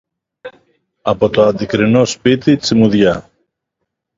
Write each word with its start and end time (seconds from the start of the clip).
Από 1.01 1.29
το 1.29 1.43
αντικρινό 1.45 2.05
σπίτι, 2.05 2.57
τσιμουδιά 2.57 3.29